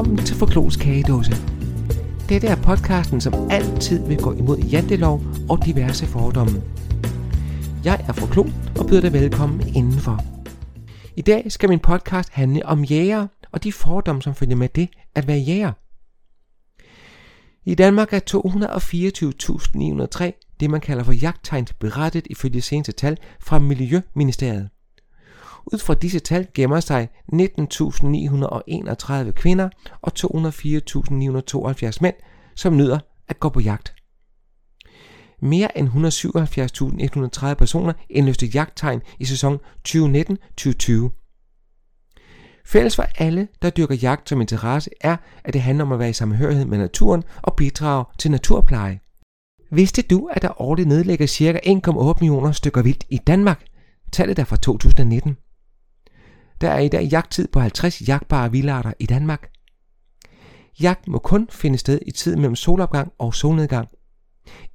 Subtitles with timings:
[0.00, 1.32] Velkommen til Forklos Kagedåse.
[2.28, 6.62] Dette er podcasten, som altid vil gå imod jantelov og diverse fordomme.
[7.84, 8.44] Jeg er Forklo
[8.78, 10.24] og byder dig velkommen indenfor.
[11.16, 14.88] I dag skal min podcast handle om jæger og de fordomme, som følger med det
[15.14, 15.72] at være jæger.
[17.64, 18.20] I Danmark er
[20.30, 24.68] 224.903 det, man kalder for jagttegn berettet ifølge seneste tal fra Miljøministeriet.
[25.66, 29.68] Ud fra disse tal gemmer sig 19.931 kvinder
[30.02, 32.14] og 204.972 mænd,
[32.54, 33.94] som nyder at gå på jagt.
[35.42, 35.88] Mere end
[37.48, 41.10] 177.130 personer indløste jagttegn i sæson 2019-2020.
[42.66, 46.10] Fælles for alle, der dyrker jagt som interesse, er, at det handler om at være
[46.10, 49.00] i samhørighed med naturen og bidrage til naturpleje.
[49.72, 51.60] Vidste du, at der årligt nedlægger ca.
[51.66, 53.64] 1,8 millioner stykker vildt i Danmark?
[54.12, 55.36] Tallet er fra 2019.
[56.60, 59.50] Der er i dag jagttid på 50 jagtbare vildarter i Danmark.
[60.80, 63.88] Jagt må kun finde sted i tiden mellem solopgang og solnedgang.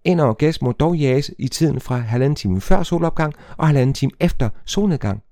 [0.03, 3.93] En og gæst må dog jages i tiden fra halvanden time før solopgang og halvanden
[3.93, 5.23] time efter solnedgang.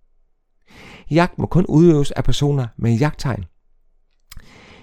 [1.11, 3.45] Jagt må kun udøves af personer med jagttegn.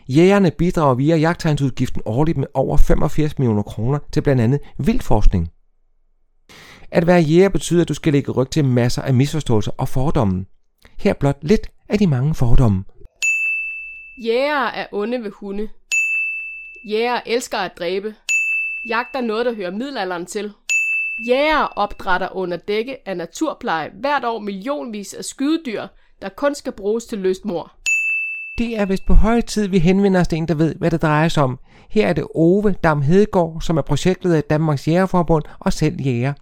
[0.08, 5.48] Jægerne bidrager via jagttegnsudgiften årligt med over 85 millioner kroner til blandt andet vildforskning.
[6.90, 10.44] At være jæger betyder, at du skal lægge ryg til masser af misforståelser og fordomme.
[10.98, 12.84] Her blot lidt af de mange fordomme.
[14.18, 15.68] Jæger er onde ved hunde.
[16.84, 18.14] Jæger elsker at dræbe.
[18.88, 20.52] Jagt er noget, der hører middelalderen til.
[21.28, 25.86] Jæger opdrætter under dække af naturpleje hvert år millionvis af skydedyr,
[26.22, 27.72] der kun skal bruges til løstmor.
[28.58, 31.02] Det er vist på høje tid, vi henvender os til en, der ved, hvad det
[31.02, 31.58] drejer sig om.
[31.90, 36.32] Her er det Ove Dam Hedegaard, som er projektleder af Danmarks Jægerforbund og selv jæger.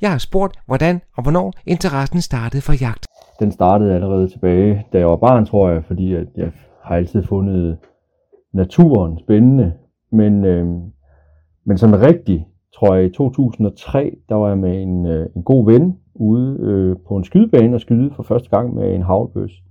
[0.00, 3.09] Jeg har spurgt, hvordan og hvornår interessen startede for jagt.
[3.40, 6.52] Den startede allerede tilbage, da jeg var barn, tror jeg, fordi at jeg
[6.82, 7.78] har altid fundet
[8.52, 9.72] naturen spændende.
[10.12, 10.66] Men, øh,
[11.64, 15.64] men sådan rigtig, tror jeg, i 2003, der var jeg med en, øh, en god
[15.64, 19.62] ven ude øh, på en skydebane og skyde for første gang med en havlbøs.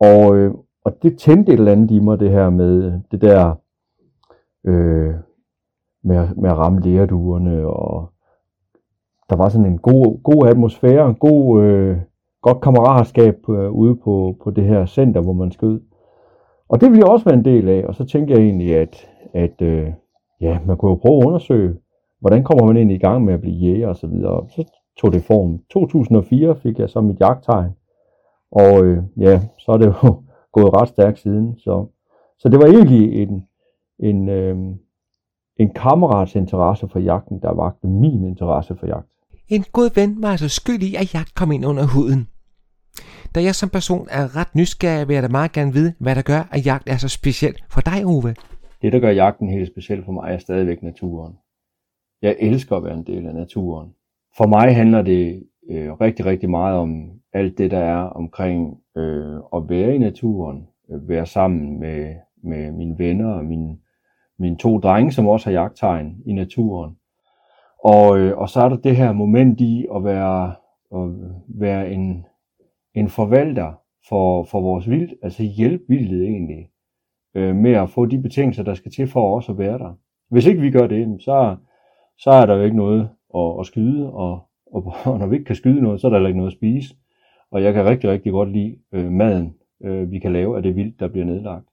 [0.00, 3.54] Og, øh, og det tændte et eller andet i mig, det her med det der
[4.64, 5.14] øh,
[6.04, 8.12] med, med at ramme lærduerne, og
[9.30, 11.98] der var sådan en god, god atmosfære, en god, øh,
[12.42, 15.80] godt kammeratskab øh, ude på, på det her center, hvor man skød.
[16.68, 19.08] Og det ville jeg også være en del af, og så tænkte jeg egentlig, at,
[19.34, 19.92] at øh,
[20.40, 21.76] ja, man kunne jo prøve at undersøge,
[22.20, 24.46] hvordan kommer man ind i gang med at blive jæger og så videre.
[24.48, 24.64] Så
[24.96, 25.58] tog det form.
[25.70, 27.70] 2004 fik jeg så mit jagttegn,
[28.52, 30.22] og øh, ja, så er det jo
[30.52, 31.58] gået ret stærkt siden.
[31.58, 31.86] Så,
[32.38, 33.46] så det var egentlig en,
[33.98, 34.56] en, øh,
[35.56, 39.08] en kammerats interesse for jagten, der vagte min interesse for jagt.
[39.48, 42.28] En god ven var altså skyld i, at jeg kom ind under huden.
[43.34, 46.22] Da jeg som person er ret nysgerrig, vil jeg da meget gerne vide, hvad der
[46.22, 48.34] gør, at jagt er så speciel for dig, Ove.
[48.82, 51.34] Det, der gør jagten helt speciel for mig, er stadigvæk naturen.
[52.22, 53.88] Jeg elsker at være en del af naturen.
[54.36, 59.36] For mig handler det øh, rigtig, rigtig meget om alt det, der er omkring øh,
[59.56, 62.14] at være i naturen, øh, være sammen med,
[62.44, 63.76] med mine venner og mine,
[64.38, 66.96] mine to drenge, som også har jagttegn i naturen.
[67.84, 70.54] Og, øh, og så er der det her moment i at være,
[70.94, 71.08] at
[71.48, 72.26] være en,
[72.94, 73.72] en forvalter
[74.08, 76.68] for, for vores vildt, altså hjælpe vildtet egentlig
[77.34, 79.98] øh, med at få de betingelser, der skal til for os at være der.
[80.30, 81.56] Hvis ikke vi gør det, så,
[82.18, 84.40] så er der jo ikke noget at, at skyde, og,
[84.72, 86.58] og, og når vi ikke kan skyde noget, så er der heller ikke noget at
[86.58, 86.94] spise.
[87.50, 90.76] Og jeg kan rigtig, rigtig godt lide øh, maden, øh, vi kan lave af det
[90.76, 91.66] vildt, der bliver nedlagt.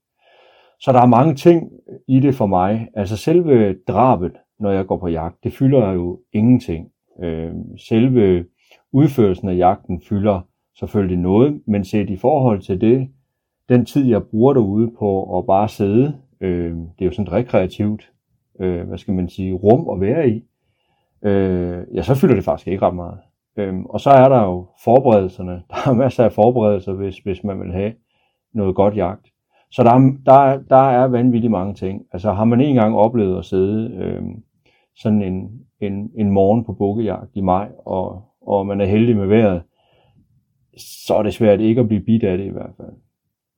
[0.79, 1.72] Så der er mange ting
[2.07, 2.87] i det for mig.
[2.93, 6.91] Altså selve drabet, når jeg går på jagt, det fylder jo ingenting.
[7.23, 8.45] Øh, selve
[8.91, 10.41] udførelsen af jagten fylder
[10.79, 13.09] selvfølgelig noget, men set i forhold til det,
[13.69, 17.31] den tid jeg bruger derude på at bare sidde, øh, det er jo sådan et
[17.31, 18.11] rekreativt,
[18.59, 20.43] øh, hvad skal man sige, rum at være i,
[21.25, 23.19] øh, ja, så fylder det faktisk ikke ret meget.
[23.58, 25.51] Øh, og så er der jo forberedelserne.
[25.69, 27.93] Der er masser af forberedelser, hvis, hvis man vil have
[28.53, 29.28] noget godt jagt.
[29.75, 32.05] Så der, der, der er vanvittigt mange ting.
[32.11, 34.23] Altså har man en gang oplevet at sidde øh,
[34.95, 39.27] sådan en, en, en morgen på bukkejagt i maj, og, og man er heldig med
[39.27, 39.63] vejret,
[41.07, 42.93] så er det svært ikke at blive bidt af det i hvert fald.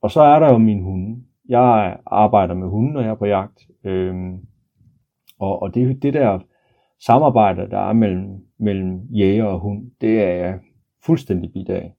[0.02, 1.22] Og så er der jo min hunde.
[1.48, 3.66] Jeg arbejder med hunde, når jeg er på jagt.
[3.84, 4.38] Øhm,
[5.38, 6.38] og, og det, det der
[7.00, 10.58] samarbejde, der er mellem, mellem jæger og hund, det er jeg
[11.04, 11.92] fuldstændig bidt af.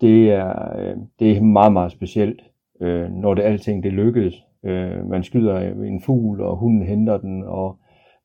[0.00, 2.40] Det er, øh, det er meget, meget specielt,
[2.80, 4.34] øh, når det alting det lykkes.
[4.64, 7.78] Øh, man skyder en fugl, og hunden henter den, og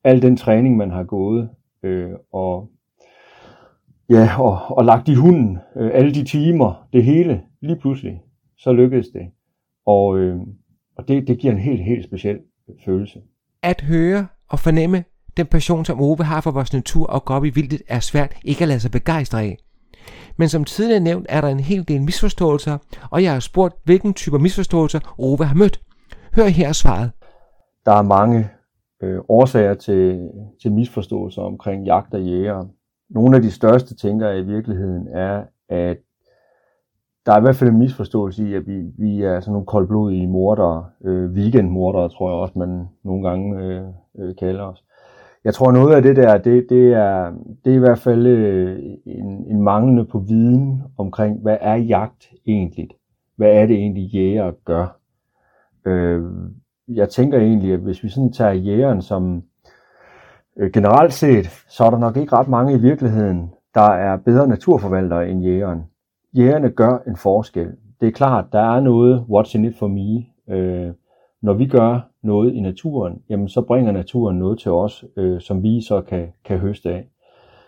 [0.03, 1.50] al den træning, man har gået,
[1.83, 2.69] øh, og,
[4.09, 8.21] ja, og, og lagt i hunden, øh, alle de timer, det hele, lige pludselig,
[8.57, 9.21] så lykkedes det.
[9.86, 10.39] Og, øh,
[10.97, 12.39] og det, det giver en helt, helt speciel
[12.86, 13.21] følelse.
[13.63, 15.04] At høre og fornemme
[15.38, 18.36] den passion, som Ove har for vores natur og gå op i vildtet, er svært
[18.45, 19.57] ikke at lade sig begejstre af.
[20.38, 22.78] Men som tidligere nævnt er der en hel del misforståelser,
[23.12, 25.81] og jeg har spurgt, hvilken type misforståelser Ove har mødt.
[26.36, 27.12] Hør her svaret.
[27.86, 28.50] Der er mange
[29.04, 30.30] øh, årsager til,
[30.62, 32.66] til misforståelser omkring jagt og jæger.
[33.10, 35.98] Nogle af de største, tænker jeg i virkeligheden, er, at
[37.25, 40.28] der er i hvert fald en misforståelse i, at vi, vi er sådan nogle koldblodige
[40.28, 43.83] mordere, øh, weekendmordere, tror jeg også, man nogle gange øh,
[44.19, 44.83] øh, kalder os.
[45.44, 47.32] Jeg tror, noget af det der, det, det, er,
[47.66, 52.30] det er i hvert fald øh, en, en manglende på viden omkring, hvad er jagt
[52.48, 52.90] egentlig?
[53.36, 54.98] Hvad er det egentlig, jæger gør?
[55.86, 56.24] Øh,
[56.88, 59.44] jeg tænker egentlig, at hvis vi sådan tager jægeren som
[60.58, 64.48] øh, generelt set, så er der nok ikke ret mange i virkeligheden, der er bedre
[64.48, 65.84] naturforvaltere end jægeren.
[66.34, 67.72] Jægerne gør en forskel.
[68.02, 70.26] Det er klart, der er noget what's in it for me.
[70.56, 70.94] Øh,
[71.42, 75.63] når vi gør noget i naturen, jamen så bringer naturen noget til os, øh, som
[75.63, 77.07] vi så kan, kan høste af.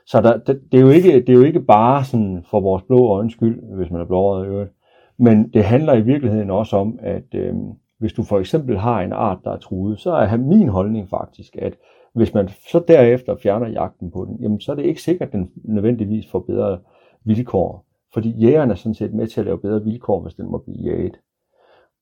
[0.06, 2.84] Så der, det, det, er jo ikke, det er jo ikke bare sådan for vores
[2.84, 4.72] blå øjens skyld, hvis man er blåret i øvrigt,
[5.18, 7.54] men det handler i virkeligheden også om, at øh,
[8.00, 11.56] hvis du for eksempel har en art, der er truet, så er min holdning faktisk,
[11.56, 11.74] at
[12.14, 15.34] hvis man så derefter fjerner jagten på den, jamen så er det ikke sikkert, at
[15.34, 16.80] den nødvendigvis får bedre
[17.26, 17.86] vilkår.
[18.14, 20.92] Fordi jægerne er sådan set med til at lave bedre vilkår, hvis den må blive
[20.92, 21.20] jaget.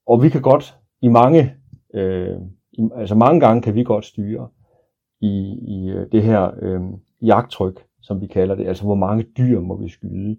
[0.07, 1.53] Og vi kan godt i mange
[1.93, 2.37] Øh,
[2.95, 4.47] altså mange gange kan vi godt styre
[5.21, 6.81] i, i øh, det her øh,
[7.21, 10.37] jagttryk, som vi kalder det, altså hvor mange dyr må vi skyde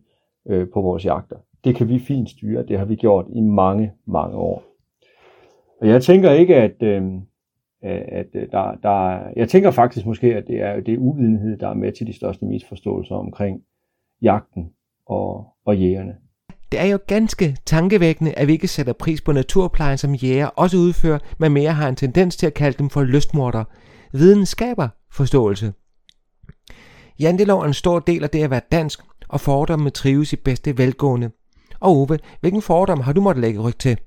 [0.48, 1.36] øh, på vores jagter.
[1.64, 4.62] Det kan vi fint styre, det har vi gjort i mange, mange år.
[5.80, 7.12] Og jeg tænker ikke, at, øh,
[7.82, 11.68] at øh, der, der, jeg tænker faktisk måske, at det er, det er uvidenhed, der
[11.68, 13.62] er med til de største misforståelser omkring
[14.22, 14.72] jagten
[15.06, 16.16] og, og jægerne.
[16.72, 20.76] Det er jo ganske tankevækkende, at vi ikke sætter pris på naturplejen, som jæger også
[20.76, 23.64] udfører, men mere har en tendens til at kalde dem for lystmorder.
[24.12, 25.72] Viden skaber forståelse.
[27.20, 30.78] Jantelov er en stor del af det at være dansk, og fordomme trives i bedste
[30.78, 31.30] velgående.
[31.80, 33.98] Og Ove, hvilken fordom har du måttet lægge ryg til?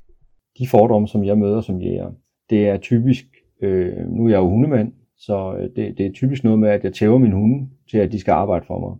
[0.59, 2.11] De fordomme, som jeg møder som jæger,
[2.49, 3.25] det er typisk,
[3.61, 6.83] øh, nu er jeg jo hundemand, så øh, det, det er typisk noget med, at
[6.83, 8.97] jeg tæver min hunde til, at de skal arbejde for mig.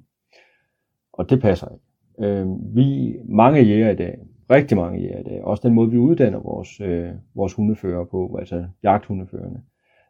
[1.13, 1.85] Og det passer ikke.
[2.19, 4.17] Øh, vi, mange jæger i dag,
[4.51, 8.35] rigtig mange jæger i dag, også den måde, vi uddanner vores, øh, vores hundefører på,
[8.39, 9.61] altså jagthundeførerne,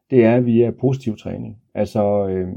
[0.10, 1.58] det er via positiv træning.
[1.74, 2.48] Altså øh,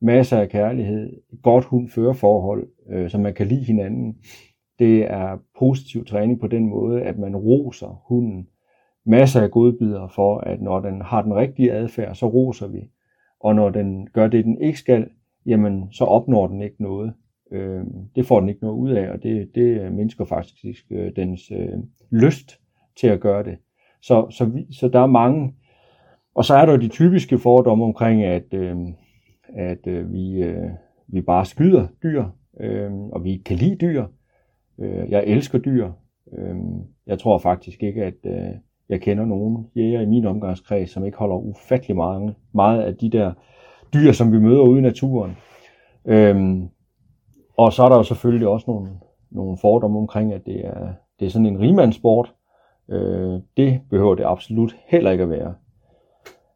[0.00, 1.12] masser af kærlighed,
[1.42, 4.16] godt hundførerforhold, øh, så man kan lide hinanden.
[4.78, 8.48] Det er positiv træning på den måde, at man roser hunden.
[9.06, 12.90] Masser af godbidder for, at når den har den rigtige adfærd, så roser vi.
[13.40, 15.08] Og når den gør det, den ikke skal,
[15.46, 17.12] jamen så opnår den ikke noget.
[17.52, 17.84] Øh,
[18.16, 21.50] det får den ikke noget ud af, og det, det øh, mindsker faktisk øh, dens
[21.50, 21.78] øh,
[22.10, 22.60] lyst
[23.00, 23.56] til at gøre det.
[24.02, 25.54] Så, så, vi, så der er mange,
[26.34, 28.76] og så er der de typiske fordomme omkring, at, øh,
[29.56, 30.70] at øh, vi, øh,
[31.08, 32.24] vi bare skyder dyr,
[32.60, 34.04] øh, og vi kan lide dyr.
[34.78, 35.90] Øh, jeg elsker dyr.
[36.32, 36.56] Øh,
[37.06, 38.54] jeg tror faktisk ikke, at øh,
[38.88, 43.10] jeg kender nogen jæger i min omgangskreds, som ikke holder ufattelig mange, meget af de
[43.10, 43.32] der
[43.94, 45.36] dyr, som vi møder ude i naturen.
[46.04, 46.62] Øh,
[47.56, 48.90] og så er der jo selvfølgelig også nogle,
[49.30, 52.34] nogle fordomme omkring, at det er, det er sådan en rimandssport.
[52.88, 55.54] Øh, det behøver det absolut heller ikke at være.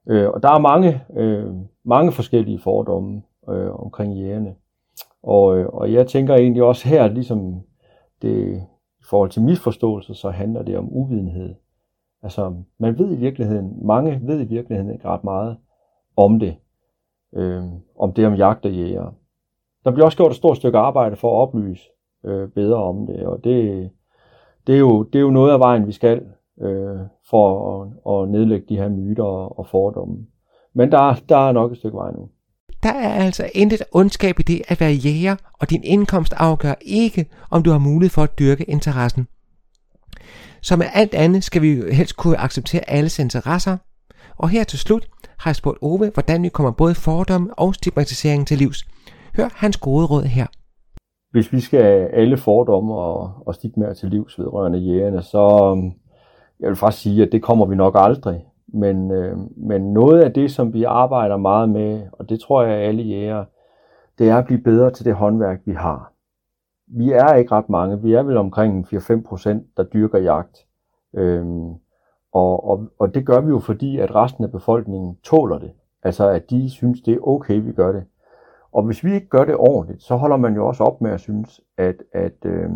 [0.07, 4.55] Øh, og der er mange, øh, mange forskellige fordomme øh, omkring jægerne.
[5.23, 7.61] Og, øh, og jeg tænker egentlig også her, ligesom
[8.23, 8.63] det
[9.01, 11.55] i forhold til misforståelser, så handler det om uvidenhed.
[12.23, 15.57] Altså, man ved i virkeligheden, mange ved i virkeligheden ikke ret meget
[16.17, 16.57] om det.
[17.35, 17.63] Øh,
[17.99, 19.15] om det om jagt og jæger.
[19.87, 21.83] Der bliver også gjort et stort stykke arbejde for at oplyse
[22.25, 23.91] øh, bedre om det, og det,
[24.67, 26.23] det, er jo, det er jo noget af vejen, vi skal
[26.63, 26.99] øh,
[27.31, 27.47] for
[27.83, 30.17] at, at nedlægge de her myter og, og fordomme.
[30.75, 32.29] Men der, der er nok et stykke vej nu.
[32.83, 37.27] Der er altså intet ondskab i det at være jæger, og din indkomst afgør ikke,
[37.51, 39.27] om du har mulighed for at dyrke interessen.
[40.63, 43.77] Som med alt andet skal vi jo helst kunne acceptere alles interesser.
[44.37, 48.47] Og her til slut har jeg spurgt Ove, hvordan vi kommer både fordomme og stigmatisering
[48.47, 48.87] til livs.
[49.37, 50.47] Hør hans gode råd her.
[51.31, 55.93] Hvis vi skal alle fordomme og, og stigmaer til livs vedrørende jægerne, så øhm,
[56.61, 58.47] jeg vil faktisk sige, at det kommer vi nok aldrig.
[58.69, 62.79] Men, øh, men noget af det, som vi arbejder meget med, og det tror jeg
[62.79, 63.45] alle jæger,
[64.19, 66.13] det er at blive bedre til det håndværk, vi har.
[66.87, 68.03] Vi er ikke ret mange.
[68.03, 70.67] Vi er vel omkring 4-5 procent, der dyrker jagt.
[71.15, 71.75] Øhm,
[72.33, 75.71] og, og, og det gør vi jo fordi, at resten af befolkningen tåler det.
[76.03, 78.05] Altså at de synes, det er okay, vi gør det.
[78.73, 81.21] Og hvis vi ikke gør det ordentligt, så holder man jo også op med at
[81.21, 82.71] synes, at, at, øh,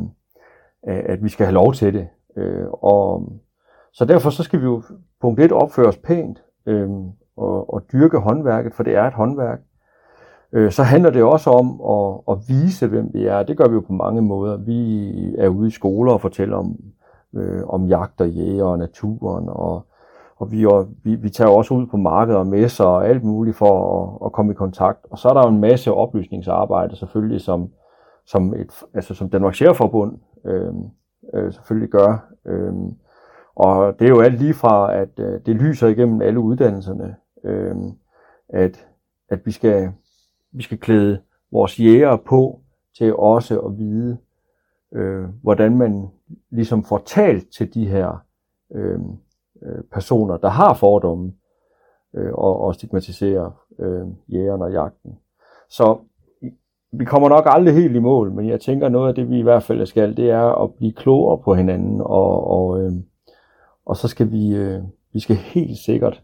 [0.85, 2.09] at vi skal have lov til det.
[2.37, 3.33] Øh, og
[3.93, 4.83] Så derfor så skal vi jo
[5.21, 6.91] punkt 1 opføre os pænt øh,
[7.37, 9.61] og, og dyrke håndværket, for det er et håndværk.
[10.53, 13.43] Øh, så handler det også om at, at vise, hvem vi er.
[13.43, 14.57] Det gør vi jo på mange måder.
[14.57, 16.77] Vi er ude i skoler og fortæller om,
[17.35, 19.87] øh, om jagt og jæger og naturen, og,
[20.41, 23.57] og vi, og vi, vi tager også ud på markedet og messer og alt muligt
[23.57, 25.07] for at, at komme i kontakt.
[25.11, 27.71] Og så er der jo en masse oplysningsarbejde selvfølgelig, som,
[28.27, 30.75] som, et, altså som Danmarks Sjæreforbund øh,
[31.35, 32.29] øh, selvfølgelig gør.
[32.47, 32.73] Øh,
[33.55, 37.77] og det er jo alt lige fra, at øh, det lyser igennem alle uddannelserne, øh,
[38.49, 38.87] at,
[39.29, 39.93] at vi skal
[40.53, 41.21] vi skal klæde
[41.53, 42.61] vores jæger på
[42.99, 44.19] til også at vide,
[44.95, 46.09] øh, hvordan man
[46.51, 48.25] ligesom får talt til de her
[48.75, 49.01] øh,
[49.62, 51.33] øh, personer, der har fordomme
[52.14, 55.19] øh, og, og stigmatiserer øh, jægerne og jagten.
[55.69, 55.99] Så
[56.93, 59.43] vi kommer nok aldrig helt i mål, men jeg tænker noget af det, vi i
[59.43, 62.93] hvert fald skal, det er at blive klogere på hinanden, og, og, øh,
[63.87, 66.23] og så skal vi, øh, vi skal helt sikkert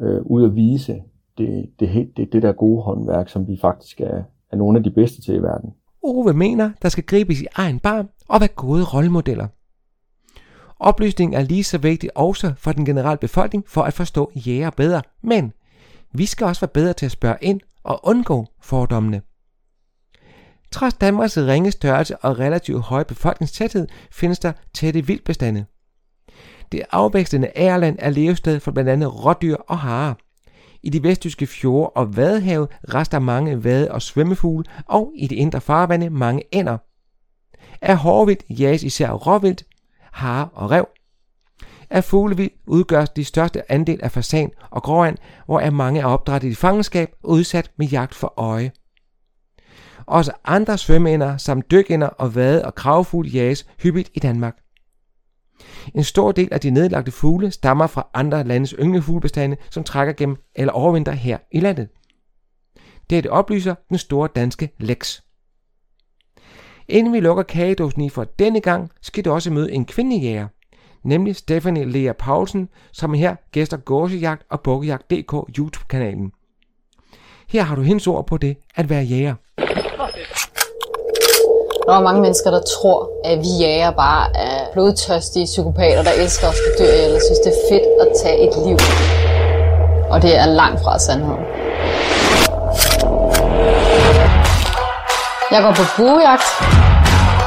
[0.00, 1.02] øh, ud og vise,
[1.38, 4.90] det, det, det, det der gode håndværk, som vi faktisk er, er nogle af de
[4.90, 5.74] bedste til i verden.
[6.02, 9.46] Ove mener, der skal gribes i egen barm og være gode rollemodeller.
[10.80, 15.02] Oplysning er lige så vigtig også for den generelle befolkning for at forstå jæger bedre,
[15.22, 15.52] men
[16.12, 19.22] vi skal også være bedre til at spørge ind og undgå fordommene.
[20.72, 25.64] Trods Danmarks ringe størrelse og relativt høje befolkningstæthed findes der tætte vildbestande.
[26.72, 30.14] Det afvækstende ærland er levested for blandt andet rådyr og harer.
[30.82, 35.60] I de vesttyske fjorde og vadehave rester mange vade- og svømmefugle, og i de indre
[35.60, 36.78] farvande mange ænder.
[37.82, 39.64] Af hårvildt jages især råvildt,
[40.14, 40.88] hare og rev.
[41.90, 45.16] Af fuglevild udgør de største andel af fasan og gråand,
[45.46, 48.72] hvor er mange er opdrettet i fangenskab og udsat med jagt for øje.
[50.06, 54.56] Også andre svømmeænder samt dykænder og vade- og kravfugle jages hyppigt i Danmark.
[55.94, 60.36] En stor del af de nedlagte fugle stammer fra andre landes ynglefuglebestande, som trækker gennem
[60.54, 61.88] eller overvinter her i landet.
[63.10, 65.20] Dette oplyser den store danske Lex.
[66.88, 70.46] Inden vi lukker kagedåsen i for denne gang, skal du også møde en kvindelig jæger,
[71.04, 76.32] nemlig Stephanie Lea Paulsen, som her gæster Gåsejagt og Bukkejagt.dk YouTube-kanalen.
[77.48, 79.34] Her har du hendes ord på det at være jæger.
[81.86, 86.46] Der er mange mennesker, der tror, at vi jæger bare er blodtørstige psykopater, der elsker
[86.48, 88.78] at dø, dyr synes, det er fedt at tage et liv.
[90.10, 91.53] Og det er langt fra sandheden.
[95.54, 96.48] Jeg går på buejagt,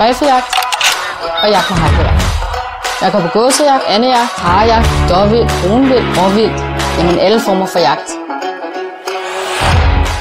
[0.01, 0.51] riffeljagt
[1.43, 2.23] og jagt med hakkejagt.
[3.01, 6.55] Jeg går på gåsejagt, andejagt, harejagt, dårvild, brunvild, råvild.
[6.97, 8.09] Jamen alle former for jagt.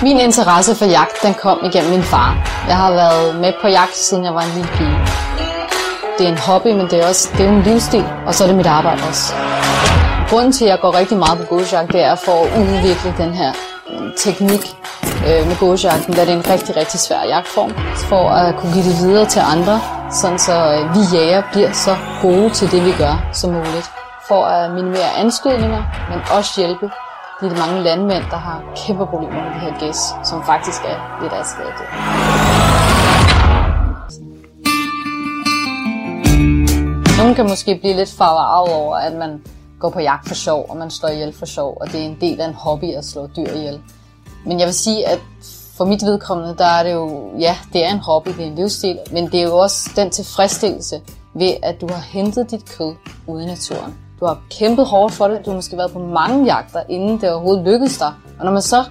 [0.03, 2.31] Min interesse for jagt, den kom igennem min far.
[2.69, 4.99] Jeg har været med på jagt, siden jeg var en lille pige.
[6.19, 8.49] Det er en hobby, men det er også det er en livsstil, og så er
[8.49, 9.35] det mit arbejde også.
[10.31, 13.35] Grunden til, at jeg går rigtig meget på gåsejagt, det er for at udvikle den
[13.35, 13.53] her
[14.17, 14.65] teknik
[15.27, 17.73] øh, med gåsejagten, da det er en rigtig, rigtig svær jagtform,
[18.11, 19.81] for at kunne give det videre til andre,
[20.21, 23.91] sådan så øh, vi jæger bliver så gode til det, vi gør som muligt.
[24.29, 26.91] For at minimere anskydninger, men også hjælpe
[27.41, 31.33] de mange landmænd, der har kæmpe problemer med de her gæs, som faktisk er lidt
[31.33, 31.87] af skadet.
[37.19, 39.43] Nogle kan måske blive lidt farvet over, at man
[39.81, 42.17] går på jagt for sjov, og man står ihjel for sjov, og det er en
[42.21, 43.81] del af en hobby at slå dyr ihjel.
[44.47, 45.21] Men jeg vil sige, at
[45.77, 48.55] for mit vedkommende, der er det jo, ja, det er en hobby, det er en
[48.55, 51.01] livsstil, men det er jo også den tilfredsstillelse
[51.35, 52.95] ved, at du har hentet dit kød
[53.27, 53.95] ude i naturen.
[54.21, 57.31] Du har kæmpet hårdt for det, du har måske været på mange jagter, inden det
[57.31, 58.13] overhovedet lykkedes dig.
[58.39, 58.85] Og når man så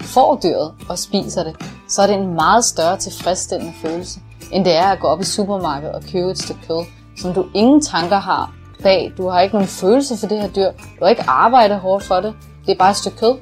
[0.00, 1.56] får dyret og spiser det,
[1.88, 4.20] så er det en meget større tilfredsstillende følelse,
[4.52, 6.84] end det er at gå op i supermarkedet og købe et stykke kød,
[7.18, 9.12] som du ingen tanker har bag.
[9.16, 10.70] Du har ikke nogen følelse for det her dyr.
[10.70, 12.34] Du har ikke arbejdet hårdt for det.
[12.66, 13.34] Det er bare et stykke kød.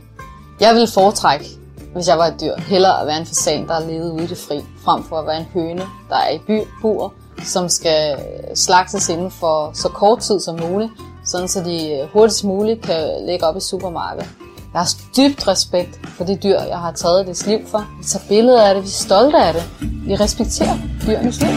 [0.61, 1.47] Jeg vil foretrække,
[1.95, 4.27] hvis jeg var et dyr, hellere at være en fasan, der er levet ude i
[4.27, 7.13] det fri, frem for at være en høne, der er i by, bur,
[7.45, 8.17] som skal
[8.55, 10.91] slagtes inden for så kort tid som muligt,
[11.25, 14.29] sådan så de hurtigst muligt kan lægge op i supermarkedet.
[14.73, 17.87] Jeg har dybt respekt for det dyr, jeg har taget deres liv for.
[17.99, 19.63] Vi tager billeder af det, vi er stolte af det.
[20.07, 21.51] Vi respekterer dyrenes liv.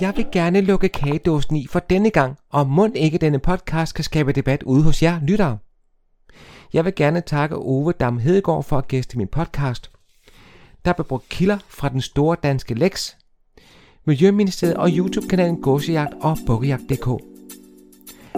[0.00, 4.04] Jeg vil gerne lukke kagedåsen i for denne gang, og mund ikke denne podcast kan
[4.04, 5.58] skabe debat ude hos jer lyttere.
[6.72, 9.90] Jeg vil gerne takke Ove Dam Hedegaard for at gæste min podcast.
[10.84, 13.14] Der blev brugt kilder fra den store danske Lex,
[14.04, 17.06] Miljøministeriet og YouTube-kanalen Gåsejagt og Bukkejagt.dk.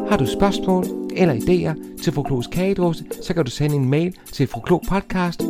[0.08, 0.84] Har du spørgsmål
[1.16, 5.42] eller idéer til Froklos kagedåse, så kan du sende en mail til froklopodcast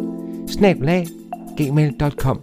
[1.57, 2.41] gmail.com.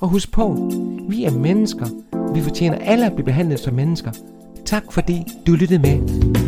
[0.00, 0.70] Og husk på,
[1.08, 1.86] vi er mennesker.
[2.34, 4.12] Vi fortjener alle at blive behandlet som mennesker.
[4.64, 6.47] Tak fordi du lyttede med.